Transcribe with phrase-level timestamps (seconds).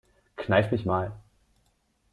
[0.35, 1.13] Kneif mich mal.